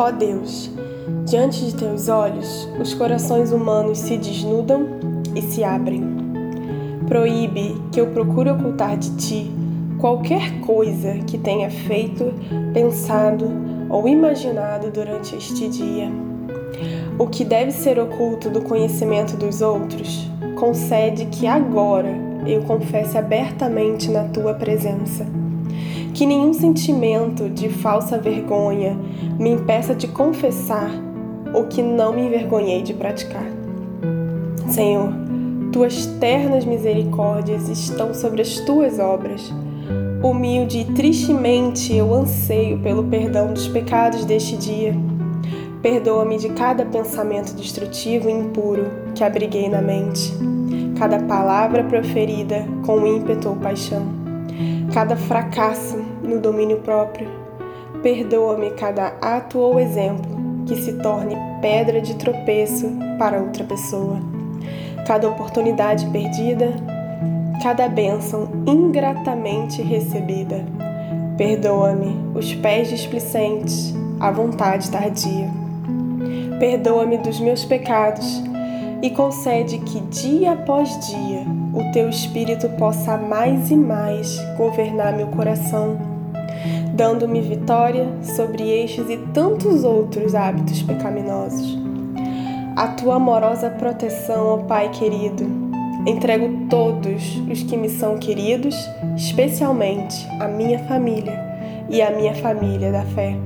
[0.00, 0.70] Ó Deus,
[1.26, 4.86] diante de teus olhos, os corações humanos se desnudam
[5.36, 6.02] e se abrem.
[7.06, 9.50] Proíbe que eu procure ocultar de ti
[9.98, 12.32] qualquer coisa que tenha feito,
[12.72, 13.50] pensado
[13.90, 16.10] ou imaginado durante este dia.
[17.18, 20.26] O que deve ser oculto do conhecimento dos outros,
[20.58, 25.26] concede que agora eu confesse abertamente na tua presença.
[26.14, 28.96] Que nenhum sentimento de falsa vergonha
[29.38, 30.90] me impeça de confessar
[31.54, 33.46] o que não me envergonhei de praticar.
[34.68, 35.12] Senhor,
[35.72, 39.52] tuas ternas misericórdias estão sobre as tuas obras.
[40.22, 44.94] Humilde e tristemente eu anseio pelo perdão dos pecados deste dia.
[45.80, 48.84] Perdoa-me de cada pensamento destrutivo e impuro
[49.14, 50.30] que abriguei na mente,
[50.98, 54.19] cada palavra proferida com ímpeto ou paixão,
[54.92, 57.28] cada fracasso no domínio próprio.
[58.02, 64.18] Perdoa-me cada ato ou exemplo que se torne pedra de tropeço para outra pessoa,
[65.06, 66.72] cada oportunidade perdida
[67.62, 70.64] cada bênção ingratamente recebida.
[71.36, 75.48] Perdoa-me os pés displicentes, a vontade tardia.
[76.58, 78.42] Perdoa-me dos meus pecados
[79.02, 85.28] e concede que dia após dia o teu espírito possa mais e mais governar meu
[85.28, 85.98] coração,
[86.92, 91.78] dando-me vitória sobre estes e tantos outros hábitos pecaminosos.
[92.76, 95.70] A tua amorosa proteção, ó Pai querido,
[96.06, 98.74] Entrego todos os que me são queridos,
[99.16, 101.38] especialmente a minha família
[101.90, 103.36] e a minha família da fé.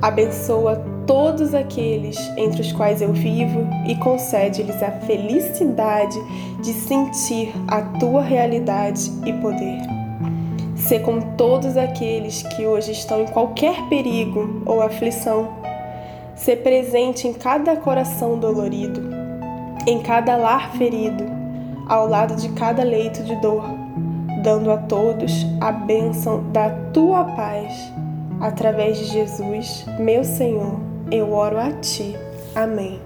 [0.00, 6.18] Abençoa todos aqueles entre os quais eu vivo e concede-lhes a felicidade
[6.60, 9.80] de sentir a tua realidade e poder.
[10.76, 15.48] Ser com todos aqueles que hoje estão em qualquer perigo ou aflição.
[16.34, 19.00] Ser presente em cada coração dolorido,
[19.86, 21.24] em cada lar ferido
[21.88, 23.64] ao lado de cada leito de dor,
[24.42, 27.92] dando a todos a bênção da tua paz.
[28.40, 32.14] Através de Jesus, meu Senhor, eu oro a ti.
[32.54, 33.00] Amém.